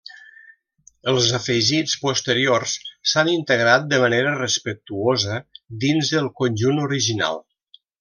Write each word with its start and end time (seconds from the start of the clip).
Els 1.11 1.27
afegits 1.39 1.93
posteriors 2.07 2.73
s'han 3.13 3.31
integrat 3.35 3.87
de 3.93 4.03
manera 4.07 4.35
respectuosa 4.43 5.41
dins 5.89 6.15
el 6.25 6.35
conjunt 6.45 6.87
original. 6.93 7.43